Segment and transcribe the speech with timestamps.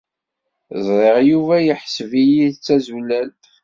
[0.85, 3.43] Ẓriɣ Yuba yeḥseb-iyi d tazulalt.